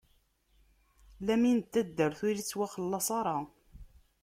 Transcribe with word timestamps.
Lamin 1.25 1.59
n 1.61 1.61
taddart, 1.71 2.19
ur 2.27 2.35
ittwaxellaṣ 2.37 3.07
ara. 3.19 3.37